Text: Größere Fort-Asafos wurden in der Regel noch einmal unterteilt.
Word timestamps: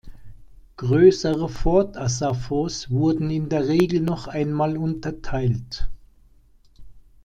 Größere 0.77 1.47
Fort-Asafos 1.47 2.89
wurden 2.89 3.29
in 3.29 3.49
der 3.49 3.67
Regel 3.67 4.01
noch 4.01 4.27
einmal 4.27 4.75
unterteilt. 4.75 5.87